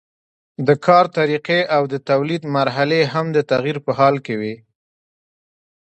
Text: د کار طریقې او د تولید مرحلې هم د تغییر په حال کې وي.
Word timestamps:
د 0.67 0.69
کار 0.85 1.05
طریقې 1.17 1.61
او 1.75 1.83
د 1.93 1.95
تولید 2.09 2.43
مرحلې 2.57 3.01
هم 3.13 3.25
د 3.35 3.37
تغییر 3.51 3.77
په 3.85 3.91
حال 3.97 4.15
کې 4.25 4.35
وي. 4.41 4.55